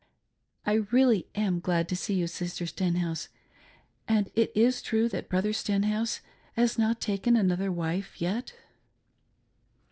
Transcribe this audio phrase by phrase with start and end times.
[0.65, 2.25] I really am glad to see you.
[2.25, 3.29] Sister Stenhouse.
[4.07, 6.21] And it is true that Brother Stenhouse
[6.53, 8.55] has not taken another wife yet.'"